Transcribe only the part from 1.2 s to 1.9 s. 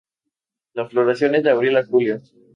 es de abril a